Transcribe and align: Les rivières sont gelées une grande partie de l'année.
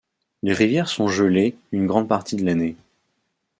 Les 0.41 0.53
rivières 0.53 0.87
sont 0.87 1.07
gelées 1.07 1.55
une 1.71 1.85
grande 1.85 2.07
partie 2.07 2.35
de 2.35 2.43
l'année. 2.43 2.75